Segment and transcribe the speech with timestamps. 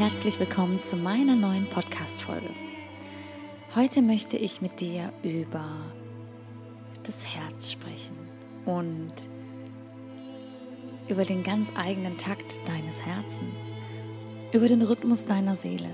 [0.00, 2.48] herzlich willkommen zu meiner neuen Podcast-Folge.
[3.74, 5.66] Heute möchte ich mit dir über
[7.02, 8.16] das Herz sprechen
[8.64, 9.12] und
[11.06, 13.60] über den ganz eigenen Takt deines Herzens,
[14.54, 15.90] über den Rhythmus deiner Seele.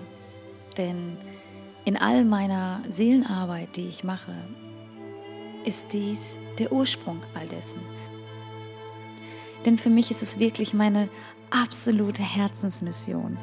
[0.77, 1.17] Denn
[1.85, 4.37] in all meiner Seelenarbeit, die ich mache,
[5.65, 7.81] ist dies der Ursprung all dessen.
[9.65, 11.09] Denn für mich ist es wirklich meine
[11.51, 13.37] absolute Herzensmission,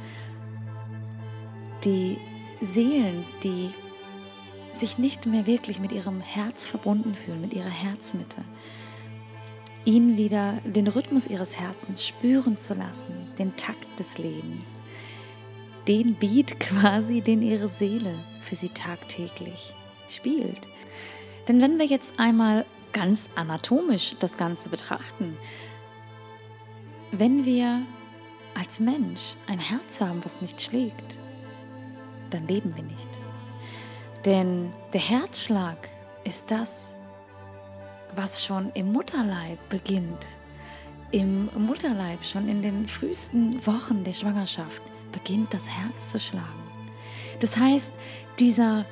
[1.83, 2.17] die
[2.61, 3.71] Seelen, die
[4.73, 8.43] sich nicht mehr wirklich mit ihrem Herz verbunden fühlen, mit ihrer Herzmitte,
[9.85, 14.77] ihnen wieder den Rhythmus ihres Herzens spüren zu lassen, den Takt des Lebens,
[15.87, 19.73] den Beat quasi, den ihre Seele für sie tagtäglich
[20.09, 20.67] spielt.
[21.47, 25.37] Denn wenn wir jetzt einmal ganz anatomisch das Ganze betrachten,
[27.11, 27.81] wenn wir
[28.55, 31.17] als Mensch ein Herz haben, was nicht schlägt,
[32.33, 33.19] dann leben wir nicht.
[34.25, 35.77] Denn der Herzschlag
[36.23, 36.93] ist das,
[38.15, 40.25] was schon im Mutterleib beginnt.
[41.11, 46.63] Im Mutterleib, schon in den frühesten Wochen der Schwangerschaft, beginnt das Herz zu schlagen.
[47.39, 47.91] Das heißt,
[48.39, 48.85] dieser,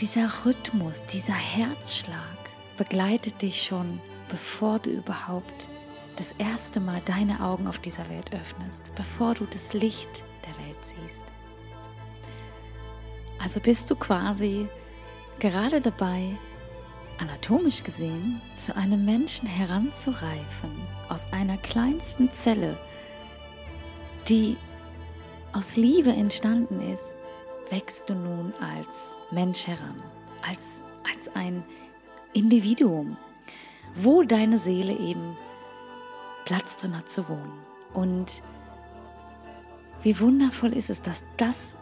[0.00, 2.36] dieser Rhythmus, dieser Herzschlag
[2.76, 5.68] begleitet dich schon, bevor du überhaupt
[6.16, 10.78] das erste Mal deine Augen auf dieser Welt öffnest, bevor du das Licht der Welt
[10.82, 11.35] siehst.
[13.38, 14.68] Also bist du quasi
[15.38, 16.36] gerade dabei,
[17.18, 20.70] anatomisch gesehen, zu einem Menschen heranzureifen,
[21.08, 22.78] aus einer kleinsten Zelle,
[24.28, 24.56] die
[25.52, 27.16] aus Liebe entstanden ist,
[27.70, 30.02] wächst du nun als Mensch heran,
[30.48, 31.64] als, als ein
[32.32, 33.16] Individuum,
[33.94, 35.36] wo deine Seele eben
[36.44, 37.52] Platz drin hat zu wohnen.
[37.92, 38.42] Und
[40.02, 41.76] wie wundervoll ist es, dass das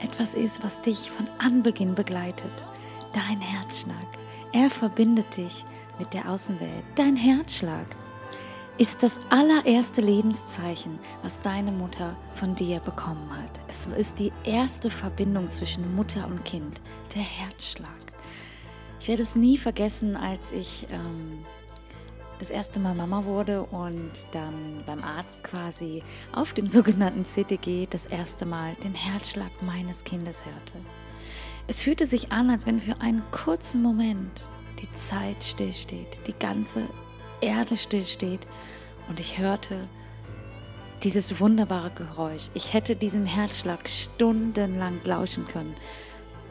[0.00, 2.64] etwas ist, was dich von Anbeginn begleitet.
[3.12, 4.06] Dein Herzschlag.
[4.52, 5.64] Er verbindet dich
[5.98, 6.84] mit der Außenwelt.
[6.94, 7.86] Dein Herzschlag
[8.78, 13.60] ist das allererste Lebenszeichen, was deine Mutter von dir bekommen hat.
[13.68, 16.80] Es ist die erste Verbindung zwischen Mutter und Kind,
[17.14, 17.88] der Herzschlag.
[19.00, 21.44] Ich werde es nie vergessen, als ich ähm,
[22.38, 26.02] das erste Mal Mama wurde und dann beim Arzt quasi
[26.32, 30.74] auf dem sogenannten CTG das erste Mal den Herzschlag meines Kindes hörte.
[31.66, 34.42] Es fühlte sich an, als wenn für einen kurzen Moment
[34.80, 36.82] die Zeit stillsteht, die ganze
[37.40, 38.46] Erde stillsteht
[39.08, 39.88] und ich hörte
[41.02, 42.50] dieses wunderbare Geräusch.
[42.54, 45.74] Ich hätte diesem Herzschlag stundenlang lauschen können,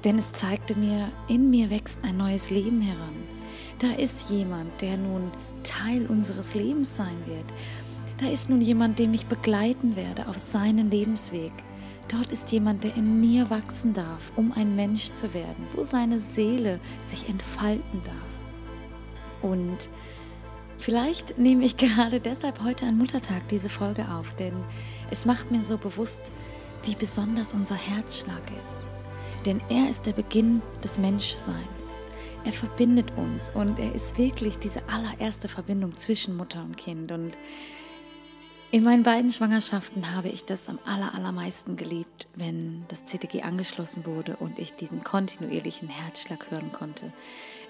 [0.03, 3.23] denn es zeigte mir, in mir wächst ein neues Leben heran.
[3.79, 5.31] Da ist jemand, der nun
[5.65, 7.45] Teil unseres Lebens sein wird.
[8.21, 11.51] Da ist nun jemand, den ich begleiten werde auf seinen Lebensweg.
[12.07, 16.19] Dort ist jemand, der in mir wachsen darf, um ein Mensch zu werden, wo seine
[16.19, 19.51] Seele sich entfalten darf.
[19.51, 19.77] Und
[20.77, 24.53] vielleicht nehme ich gerade deshalb heute an Muttertag diese Folge auf, denn
[25.11, 26.21] es macht mir so bewusst,
[26.83, 28.85] wie besonders unser Herzschlag ist.
[29.45, 31.84] Denn er ist der Beginn des Menschseins.
[32.45, 37.11] Er verbindet uns und er ist wirklich diese allererste Verbindung zwischen Mutter und Kind.
[37.11, 37.35] Und
[38.69, 44.05] in meinen beiden Schwangerschaften habe ich das am aller, allermeisten geliebt, wenn das CTG angeschlossen
[44.05, 47.11] wurde und ich diesen kontinuierlichen Herzschlag hören konnte.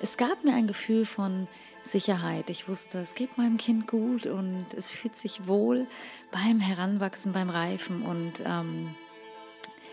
[0.01, 1.47] Es gab mir ein Gefühl von
[1.81, 2.49] Sicherheit.
[2.49, 5.87] Ich wusste, es geht meinem Kind gut und es fühlt sich wohl
[6.31, 8.93] beim Heranwachsen, beim Reifen und ähm,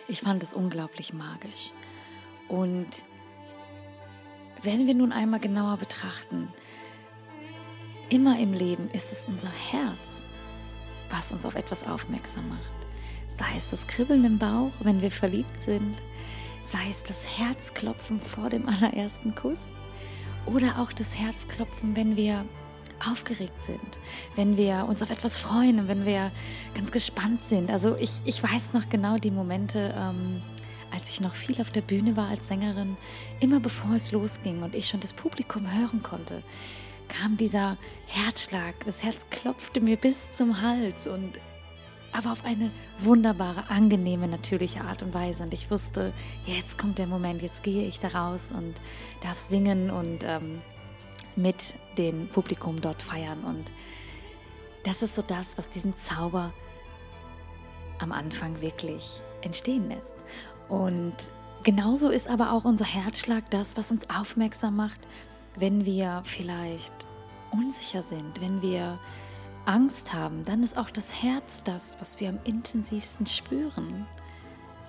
[0.09, 1.71] ich fand es unglaublich magisch.
[2.49, 2.89] Und
[4.63, 6.49] wenn wir nun einmal genauer betrachten,
[8.11, 10.27] immer im Leben ist es unser Herz,
[11.11, 12.75] was uns auf etwas aufmerksam macht.
[13.29, 15.97] Sei es das Kribbeln im Bauch, wenn wir verliebt sind,
[16.63, 19.71] sei es das Herzklopfen vor dem allerersten Kuss
[20.47, 22.45] oder auch das Herzklopfen, wenn wir
[23.11, 23.99] aufgeregt sind,
[24.37, 26.31] wenn wir uns auf etwas freuen, wenn wir
[26.75, 27.71] ganz gespannt sind.
[27.71, 30.41] Also ich, ich weiß noch genau die Momente, ähm,
[30.93, 32.97] als ich noch viel auf der Bühne war als Sängerin,
[33.41, 36.43] immer bevor es losging und ich schon das Publikum hören konnte,
[37.09, 38.75] kam dieser Herzschlag.
[38.87, 41.39] Das Herz klopfte mir bis zum Hals und
[42.13, 45.43] aber auf eine wunderbare, angenehme, natürliche Art und Weise.
[45.45, 46.13] Und ich wusste,
[46.45, 48.75] jetzt kommt der Moment, jetzt gehe ich da raus und
[49.23, 50.61] darf singen und ähm,
[51.37, 53.43] mit dem Publikum dort feiern.
[53.45, 53.73] Und
[54.85, 56.53] das ist so das, was diesen Zauber
[57.99, 60.15] am Anfang wirklich entstehen lässt.
[60.73, 61.13] Und
[61.65, 65.01] genauso ist aber auch unser Herzschlag das, was uns aufmerksam macht,
[65.59, 67.07] wenn wir vielleicht
[67.51, 68.99] unsicher sind, wenn wir
[69.67, 74.07] Angst haben, dann ist auch das Herz das, was wir am intensivsten spüren.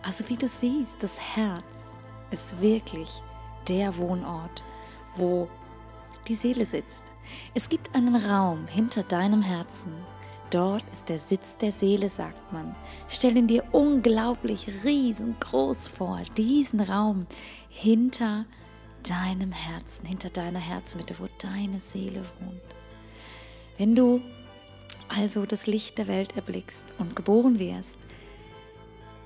[0.03, 1.97] Also wie du siehst, das Herz
[2.31, 3.21] ist wirklich
[3.67, 4.63] der Wohnort,
[5.17, 5.49] wo
[6.29, 7.03] die Seele sitzt.
[7.53, 9.93] Es gibt einen Raum hinter deinem Herzen.
[10.53, 12.75] Dort ist der Sitz der Seele, sagt man.
[13.07, 17.25] Stell ihn dir unglaublich riesengroß vor, diesen Raum
[17.69, 18.45] hinter
[19.01, 22.61] deinem Herzen, hinter deiner Herzmitte, wo deine Seele wohnt.
[23.79, 24.21] Wenn du
[25.09, 27.97] also das Licht der Welt erblickst und geboren wirst,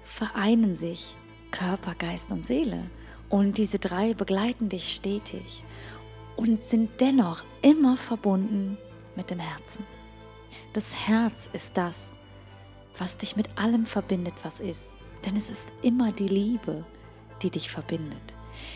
[0.04, 1.18] vereinen sich
[1.52, 2.90] Körper, Geist und Seele.
[3.28, 5.66] Und diese drei begleiten dich stetig
[6.38, 8.78] und sind dennoch immer verbunden
[9.18, 9.97] mit dem Herzen.
[10.74, 12.18] Das Herz ist das,
[12.98, 14.98] was dich mit allem verbindet, was ist.
[15.26, 16.86] Denn es ist immer die Liebe,
[17.42, 18.22] die dich verbindet.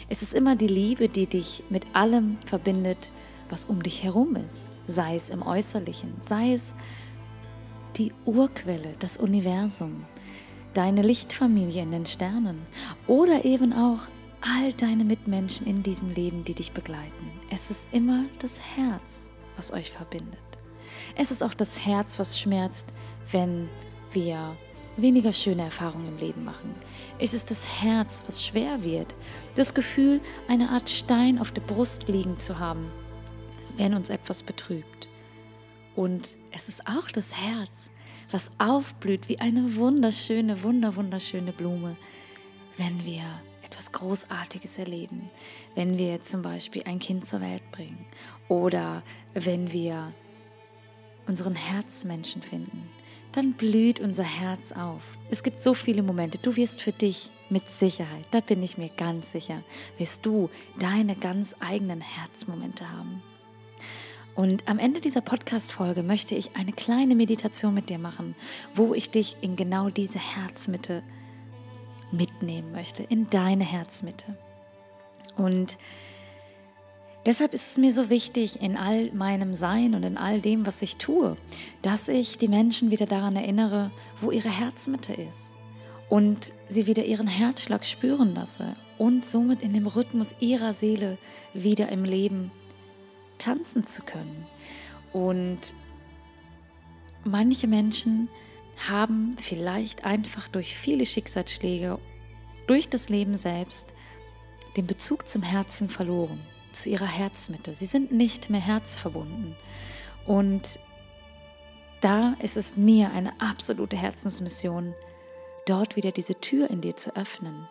[0.10, 3.12] Es ist immer die Liebe, die dich mit allem verbindet,
[3.50, 4.68] was um dich herum ist.
[4.88, 6.74] Sei es im Äußerlichen, sei es
[7.98, 10.06] die Urquelle, das Universum,
[10.74, 12.62] deine Lichtfamilie in den Sternen
[13.08, 14.08] oder eben auch
[14.42, 17.32] all deine Mitmenschen in diesem Leben, die dich begleiten.
[17.50, 20.51] Es ist immer das Herz, was euch verbindet.
[21.16, 22.88] Es ist auch das Herz, was schmerzt,
[23.32, 23.70] wenn
[24.12, 24.56] wir
[24.98, 26.76] weniger schöne Erfahrungen im Leben machen.
[27.20, 29.16] Es ist das Herz, was schwer wird.
[29.56, 32.86] Das Gefühl, eine Art Stein auf der Brust liegen zu haben,
[33.78, 35.08] wenn uns etwas betrübt.
[35.96, 37.90] Und es ist auch das Herz,
[38.32, 41.98] was aufblüht wie eine wunderschöne, wunder, wunderschöne Blume,
[42.78, 43.24] wenn wir
[43.64, 45.28] etwas Großartiges erleben,
[45.76, 48.06] wenn wir zum Beispiel ein Kind zur Welt bringen
[48.48, 50.14] oder wenn wir
[51.32, 52.90] unseren Herzmenschen finden,
[53.32, 55.02] dann blüht unser Herz auf.
[55.30, 56.38] Es gibt so viele Momente.
[56.38, 59.64] Du wirst für dich mit Sicherheit, da bin ich mir ganz sicher,
[59.98, 60.50] wirst du
[60.80, 63.24] deine ganz eigenen Herzmomente haben.
[64.36, 68.36] Und am Ende dieser Podcast-Folge möchte ich eine kleine Meditation mit dir machen,
[68.74, 71.02] wo ich dich in genau diese Herzmitte
[72.12, 74.38] mitnehmen möchte, in deine Herzmitte.
[75.38, 75.78] Und
[77.26, 80.82] deshalb ist es mir so wichtig in all meinem Sein und in all dem, was
[80.82, 81.38] ich tue,
[81.82, 83.92] dass ich die Menschen wieder daran erinnere,
[84.22, 85.56] wo ihre Herzmitte ist
[86.10, 91.18] und sie wieder ihren Herzschlag spüren lasse und somit in dem Rhythmus ihrer Seele
[91.54, 92.52] wieder im Leben
[93.38, 94.46] tanzen zu können.
[95.14, 95.74] Und
[97.24, 98.30] manche Menschen
[98.90, 102.00] haben vielleicht einfach durch viele Schicksalsschläge,
[102.68, 103.88] durch das Leben selbst,
[104.78, 106.40] den Bezug zum Herzen verloren,
[106.72, 107.74] zu ihrer Herzmitte.
[107.74, 109.56] Sie sind nicht mehr herzverbunden.
[110.26, 110.80] Und
[112.02, 114.96] da ist es mir eine absolute Herzensmission,
[115.68, 117.68] dort wieder diese Tür in dir zu öffnen,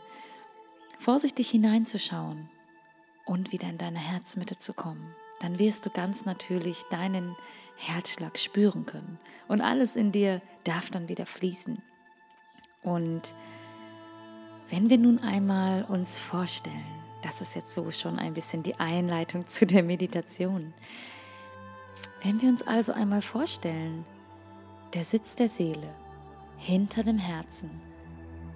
[0.98, 2.48] vorsichtig hineinzuschauen
[3.26, 7.34] und wieder in deine Herzmitte zu kommen dann wirst du ganz natürlich deinen
[7.76, 9.18] Herzschlag spüren können.
[9.48, 11.82] Und alles in dir darf dann wieder fließen.
[12.82, 13.34] Und
[14.68, 19.46] wenn wir nun einmal uns vorstellen, das ist jetzt so schon ein bisschen die Einleitung
[19.46, 20.72] zu der Meditation.
[22.22, 24.04] Wenn wir uns also einmal vorstellen,
[24.94, 25.94] der Sitz der Seele
[26.58, 27.70] hinter dem Herzen,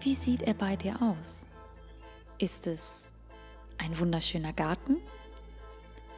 [0.01, 1.47] wie sieht er bei dir aus?
[2.39, 3.13] Ist es
[3.79, 4.99] ein wunderschöner Garten?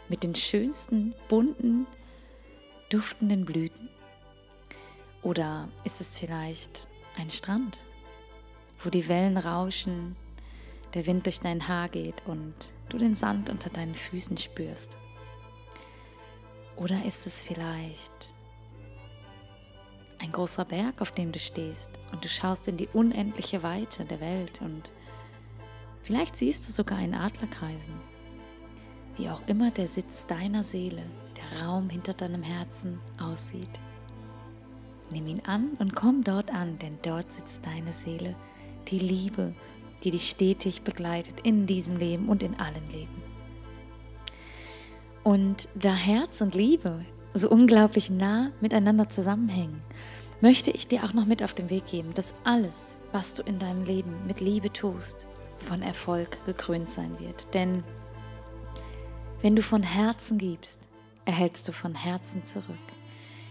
[0.09, 1.87] mit den schönsten, bunten,
[2.91, 3.89] duftenden Blüten?
[5.23, 7.81] Oder ist es vielleicht ein Strand,
[8.83, 10.17] wo die Wellen rauschen,
[10.97, 12.55] der Wind durch dein Haar geht und
[12.89, 14.97] du den Sand unter deinen Füßen spürst?
[16.75, 18.33] Oder ist es vielleicht
[20.19, 24.21] ein großer Berg, auf dem du stehst und du schaust in die unendliche Weite der
[24.21, 24.93] Welt und
[26.03, 27.95] vielleicht siehst du sogar einen Adler kreisen?
[29.17, 31.03] wie auch immer der Sitz deiner Seele,
[31.37, 33.71] der Raum hinter deinem Herzen aussieht.
[35.11, 38.35] Nimm ihn an und komm dort an, denn dort sitzt deine Seele,
[38.89, 39.55] die Liebe,
[40.05, 43.23] die dich stetig begleitet in diesem Leben und in allen Leben.
[45.23, 49.83] Und da Herz und Liebe so unglaublich nah miteinander zusammenhängen,
[50.41, 53.59] möchte ich dir auch noch mit auf den Weg geben, dass alles, was du in
[53.59, 55.27] deinem Leben mit Liebe tust,
[55.57, 57.53] von Erfolg gekrönt sein wird.
[57.55, 57.83] Denn
[59.43, 60.79] wenn du von Herzen gibst,
[61.25, 62.77] erhältst du von Herzen zurück.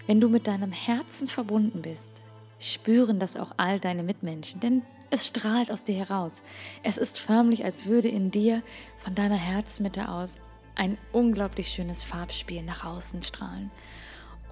[0.07, 2.11] Wenn du mit deinem Herzen verbunden bist,
[2.59, 4.83] spüren das auch all deine Mitmenschen, denn
[5.15, 6.43] es strahlt aus dir heraus.
[6.83, 8.61] Es ist förmlich, als würde in dir
[8.97, 10.35] von deiner Herzmitte aus
[10.75, 13.71] ein unglaublich schönes Farbspiel nach außen strahlen.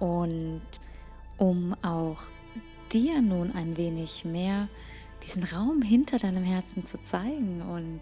[0.00, 0.62] Und
[1.36, 2.22] um auch
[2.92, 4.68] dir nun ein wenig mehr
[5.22, 8.00] diesen Raum hinter deinem Herzen zu zeigen und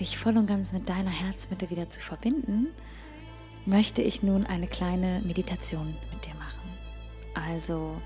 [0.00, 2.68] dich voll und ganz mit deiner Herzmitte wieder zu verbinden,
[3.66, 6.60] möchte ich nun eine kleine Meditation mit dir machen.
[7.34, 8.00] Also,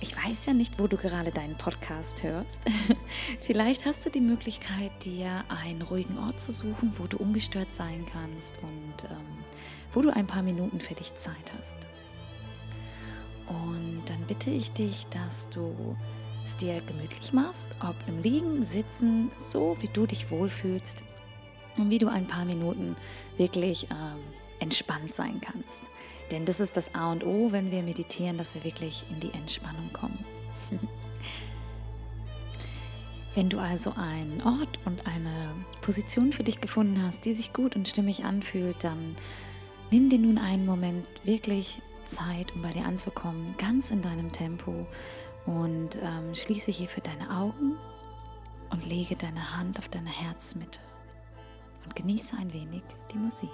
[0.00, 2.60] ich weiß ja nicht, wo du gerade deinen Podcast hörst.
[3.40, 8.06] Vielleicht hast du die Möglichkeit, dir einen ruhigen Ort zu suchen, wo du ungestört sein
[8.12, 9.44] kannst und ähm,
[9.92, 11.78] wo du ein paar Minuten für dich Zeit hast.
[13.48, 15.96] Und dann bitte ich dich, dass du
[16.44, 21.02] es dir gemütlich machst, ob im Liegen, Sitzen, so wie du dich wohlfühlst
[21.76, 22.94] und wie du ein paar Minuten
[23.36, 24.20] wirklich ähm,
[24.60, 25.82] entspannt sein kannst.
[26.30, 29.32] Denn das ist das A und O, wenn wir meditieren, dass wir wirklich in die
[29.32, 30.24] Entspannung kommen.
[33.34, 37.76] wenn du also einen Ort und eine Position für dich gefunden hast, die sich gut
[37.76, 39.16] und stimmig anfühlt, dann
[39.90, 44.86] nimm dir nun einen Moment wirklich Zeit, um bei dir anzukommen, ganz in deinem Tempo
[45.46, 47.76] und ähm, schließe hierfür deine Augen
[48.70, 50.80] und lege deine Hand auf deine Herzmitte
[51.84, 52.82] und genieße ein wenig
[53.12, 53.50] die Musik.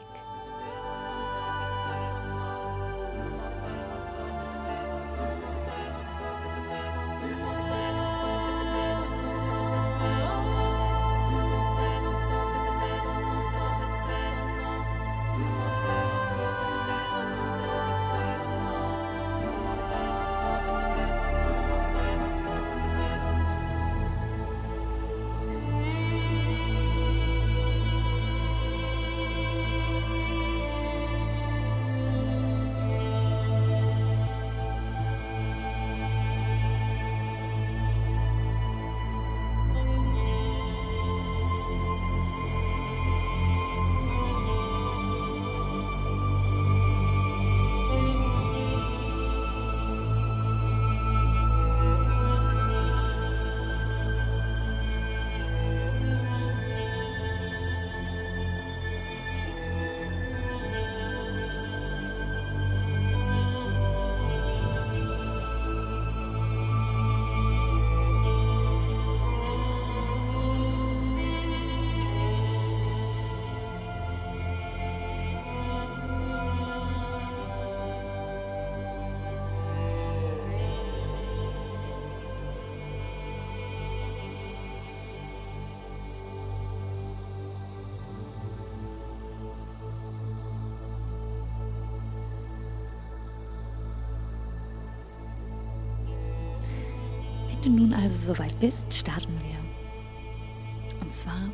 [97.64, 101.00] Du nun also soweit bist, starten wir.
[101.00, 101.50] Und zwar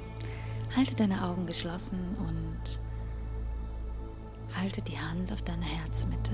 [0.77, 2.81] halte deine Augen geschlossen und
[4.57, 6.33] halte die Hand auf deine Herzmitte,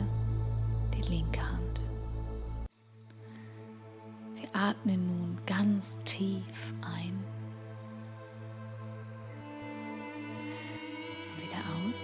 [0.94, 1.80] die linke Hand.
[4.34, 7.22] Wir atmen nun ganz tief ein
[11.34, 11.96] und wieder aus.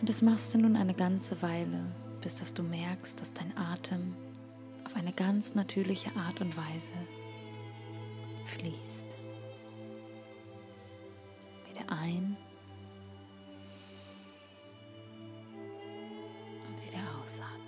[0.00, 4.16] Und das machst du nun eine ganze Weile bis dass du merkst, dass dein Atem
[4.86, 6.94] auf eine ganz natürliche Art und Weise
[8.46, 9.06] fließt.
[11.68, 12.34] Wieder ein
[16.66, 17.60] und wieder ausatmen.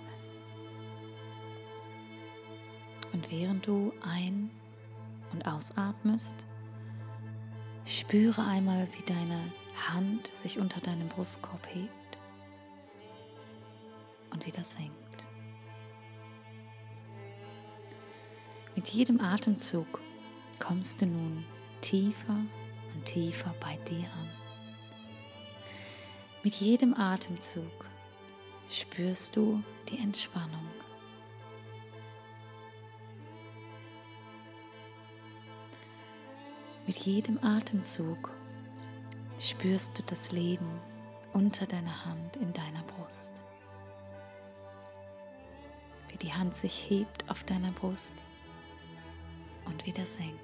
[3.13, 4.49] Und während du ein-
[5.33, 6.35] und ausatmest,
[7.85, 9.53] spüre einmal, wie deine
[9.87, 12.21] Hand sich unter deinem Brustkorb hebt
[14.37, 15.25] und wieder senkt.
[18.75, 19.99] Mit jedem Atemzug
[20.59, 21.43] kommst du nun
[21.81, 22.37] tiefer
[22.93, 24.29] und tiefer bei dir an.
[26.43, 27.89] Mit jedem Atemzug
[28.69, 30.67] spürst du die Entspannung.
[36.85, 38.31] Mit jedem Atemzug
[39.39, 40.69] spürst du das Leben
[41.33, 43.31] unter deiner Hand in deiner Brust
[46.17, 48.13] wie die Hand sich hebt auf deiner Brust
[49.65, 50.41] und wieder senkt.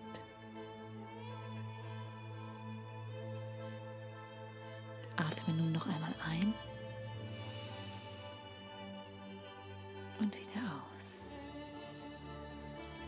[5.15, 6.53] Atme nun noch einmal ein
[10.20, 11.30] und wieder aus.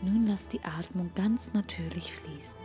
[0.02, 2.60] Nun lass die Atmung ganz natürlich fließen.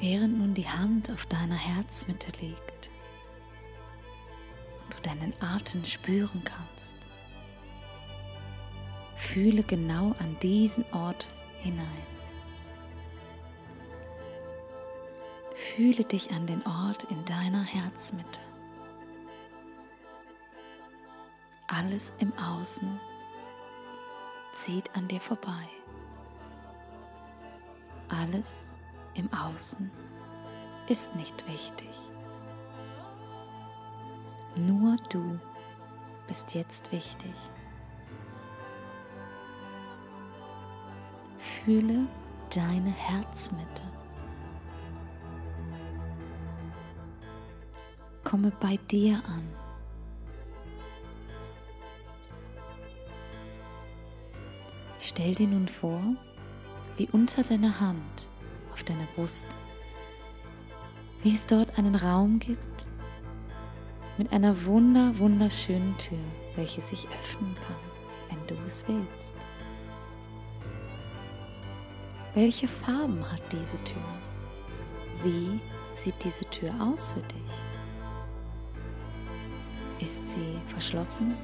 [0.00, 2.90] Während nun die Hand auf deiner Herzmitte liegt
[4.84, 7.03] und du deinen Atem spüren kannst,
[9.24, 11.28] Fühle genau an diesen Ort
[11.58, 11.88] hinein.
[15.54, 18.38] Fühle dich an den Ort in deiner Herzmitte.
[21.66, 23.00] Alles im Außen
[24.52, 25.68] zieht an dir vorbei.
[28.08, 28.68] Alles
[29.14, 29.90] im Außen
[30.86, 31.90] ist nicht wichtig.
[34.54, 35.40] Nur du
[36.28, 37.34] bist jetzt wichtig.
[41.64, 42.06] Fühle
[42.54, 43.82] deine Herzmitte.
[48.22, 49.48] Komme bei dir an.
[54.98, 56.02] Stell dir nun vor,
[56.98, 58.28] wie unter deiner Hand
[58.72, 59.46] auf deiner Brust,
[61.22, 62.86] wie es dort einen Raum gibt
[64.18, 66.18] mit einer wunder, wunderschönen Tür,
[66.56, 67.76] welche sich öffnen kann,
[68.28, 69.34] wenn du es willst.
[72.34, 74.02] Welche Farben hat diese Tür?
[75.22, 75.60] Wie
[75.92, 77.52] sieht diese Tür aus für dich?
[80.00, 81.36] Ist sie verschlossen?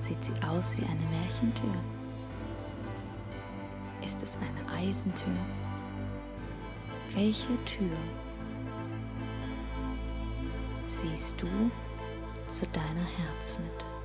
[0.00, 1.74] Sieht sie aus wie eine Märchentür?
[4.02, 5.36] Ist es eine Eisentür?
[7.10, 7.96] Welche Tür
[10.86, 11.70] siehst du
[12.46, 13.95] zu deiner Herzmitte?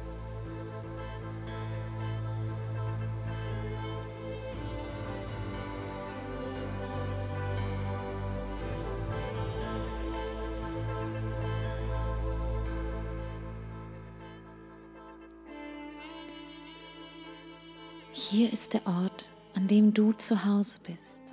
[18.61, 21.23] Ist der Ort, an dem du zu Hause bist.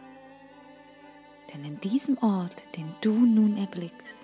[1.52, 4.16] Denn in diesem Ort, den du nun erblickst,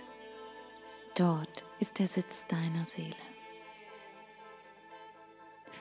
[1.14, 3.14] dort ist der Sitz deiner Seele.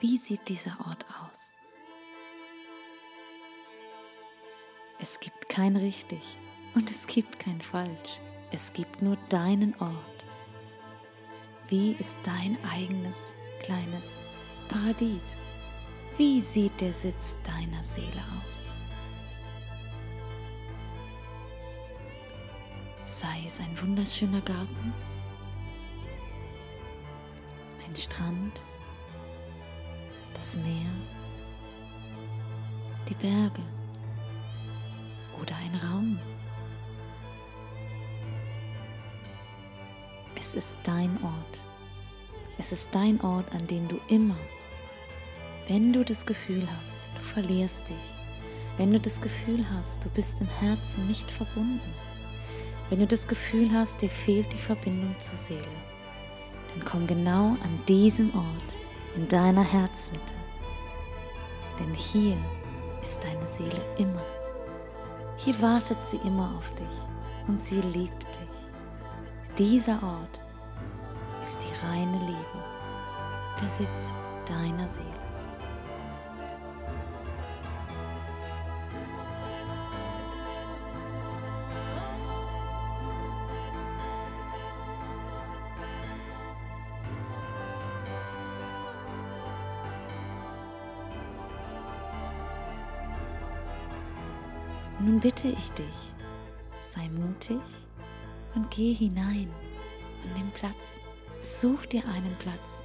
[0.01, 1.53] Wie sieht dieser Ort aus?
[4.99, 6.37] Es gibt kein richtig
[6.75, 8.19] und es gibt kein falsch.
[8.51, 10.25] Es gibt nur deinen Ort.
[11.69, 14.19] Wie ist dein eigenes kleines
[14.67, 15.41] Paradies?
[16.15, 18.69] Wie sieht der Sitz deiner Seele aus?
[23.05, 24.93] Sei es ein wunderschöner Garten,
[27.87, 28.61] ein Strand,
[30.35, 30.91] das Meer,
[33.09, 33.63] die Berge
[35.41, 36.19] oder ein Raum.
[40.35, 41.59] Es ist dein Ort.
[42.59, 44.37] Es ist dein Ort, an dem du immer
[45.67, 47.95] wenn du das Gefühl hast, du verlierst dich,
[48.77, 51.93] wenn du das Gefühl hast, du bist im Herzen nicht verbunden,
[52.89, 55.61] wenn du das Gefühl hast, dir fehlt die Verbindung zur Seele,
[56.73, 58.77] dann komm genau an diesem Ort
[59.15, 60.33] in deiner Herzmitte.
[61.79, 62.37] Denn hier
[63.01, 64.23] ist deine Seele immer.
[65.37, 69.57] Hier wartet sie immer auf dich und sie liebt dich.
[69.57, 70.41] Dieser Ort
[71.41, 72.63] ist die reine Liebe,
[73.61, 75.22] der Sitz deiner Seele.
[95.23, 96.13] Bitte ich dich,
[96.81, 97.61] sei mutig
[98.55, 99.49] und geh hinein
[100.21, 100.99] und nimm Platz.
[101.39, 102.83] Such dir einen Platz,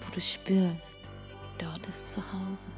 [0.00, 0.98] wo du spürst,
[1.56, 2.68] dort ist zu Hause.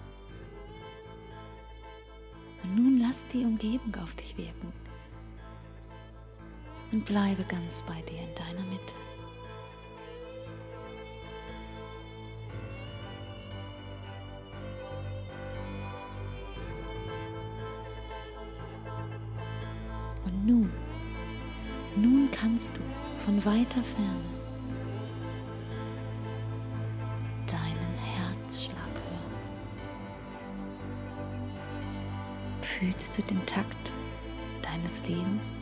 [2.63, 4.73] Und nun lass die Umgebung auf dich wirken
[6.93, 8.95] und bleibe ganz bei dir in deiner Mitte.
[23.45, 24.35] Weiter Ferne
[27.47, 29.35] deinen Herzschlag hören.
[32.63, 33.93] Fühlst du den Takt
[34.63, 35.53] deines Lebens?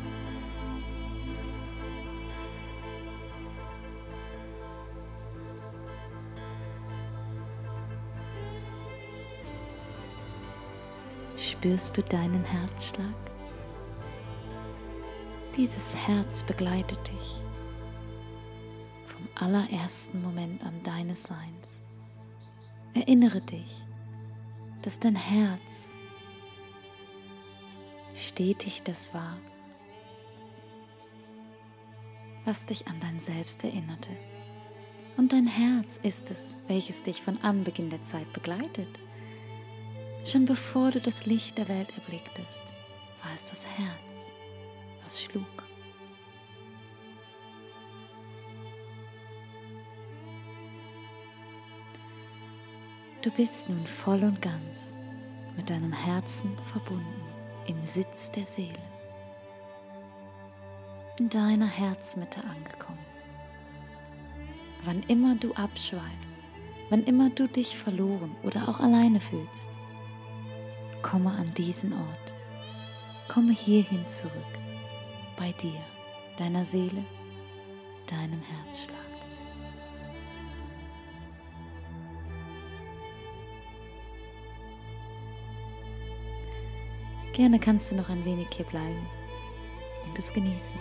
[11.36, 13.06] Spürst du deinen Herzschlag?
[15.56, 17.41] Dieses Herz begleitet dich
[19.34, 21.80] allerersten Moment an deines Seins.
[22.94, 23.74] Erinnere dich,
[24.82, 25.60] dass dein Herz
[28.14, 29.36] stetig das war,
[32.44, 34.10] was dich an dein Selbst erinnerte.
[35.16, 38.88] Und dein Herz ist es, welches dich von Anbeginn der Zeit begleitet.
[40.24, 42.62] Schon bevor du das Licht der Welt erblicktest,
[43.22, 44.12] war es das Herz
[45.12, 45.71] was schlug.
[53.22, 54.96] Du bist nun voll und ganz
[55.56, 57.22] mit deinem Herzen verbunden
[57.66, 58.92] im Sitz der Seele.
[61.18, 62.98] in deiner Herzmitte angekommen.
[64.84, 66.36] Wann immer du abschweifst,
[66.90, 69.68] wann immer du dich verloren oder auch alleine fühlst,
[71.02, 72.34] komme an diesen Ort,
[73.28, 74.32] komme hierhin zurück,
[75.36, 75.80] bei dir,
[76.38, 77.04] deiner Seele,
[78.06, 79.01] deinem Herzschlag.
[87.32, 89.06] Gerne kannst du noch ein wenig hier bleiben
[90.04, 90.78] und es genießen.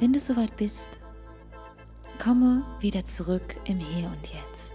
[0.00, 0.88] Wenn du soweit bist,
[2.18, 4.72] komme wieder zurück im Hier und Jetzt.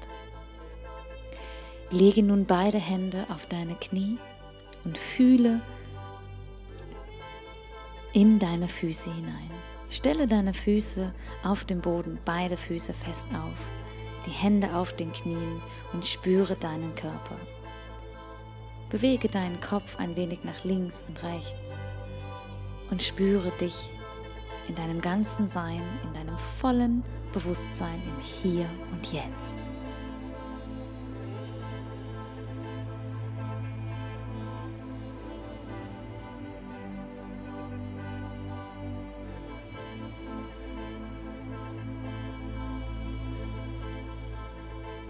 [1.89, 4.19] Lege nun beide Hände auf deine Knie
[4.83, 5.61] und fühle
[8.13, 9.49] in deine Füße hinein.
[9.89, 11.11] Stelle deine Füße
[11.43, 13.65] auf dem Boden, beide Füße fest auf,
[14.27, 15.59] die Hände auf den Knien
[15.91, 17.39] und spüre deinen Körper.
[18.91, 21.65] Bewege deinen Kopf ein wenig nach links und rechts
[22.91, 23.89] und spüre dich
[24.67, 29.57] in deinem ganzen Sein, in deinem vollen Bewusstsein im Hier und Jetzt.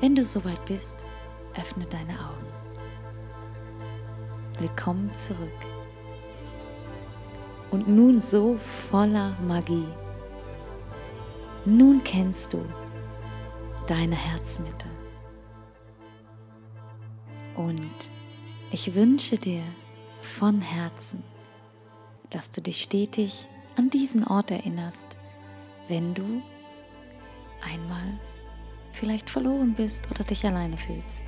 [0.01, 0.97] Wenn du soweit bist,
[1.55, 2.45] öffne deine Augen.
[4.59, 5.49] Willkommen zurück
[7.71, 9.87] und nun so voller Magie.
[11.65, 12.63] Nun kennst du
[13.87, 14.87] deine Herzmitte.
[17.55, 18.09] Und
[18.71, 19.63] ich wünsche dir
[20.21, 21.23] von Herzen,
[22.29, 23.47] dass du dich stetig
[23.77, 25.07] an diesen Ort erinnerst,
[25.87, 26.41] wenn du
[27.61, 28.19] einmal
[28.91, 31.25] vielleicht verloren bist oder dich alleine fühlst.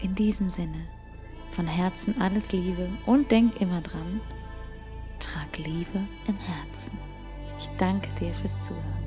[0.00, 0.88] In diesem Sinne
[1.56, 4.20] von Herzen alles Liebe und denk immer dran,
[5.18, 6.98] trag Liebe im Herzen.
[7.58, 9.05] Ich danke dir fürs Zuhören.